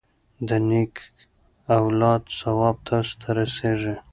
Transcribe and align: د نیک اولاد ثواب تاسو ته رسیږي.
د 0.47 0.49
نیک 0.67 0.93
اولاد 1.77 2.21
ثواب 2.39 2.75
تاسو 2.87 3.13
ته 3.21 3.29
رسیږي. 3.39 3.95